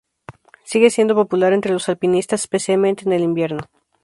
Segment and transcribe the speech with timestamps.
[0.63, 3.61] Sigue siendo popular entre los alpinistas, especialmente en el invierno.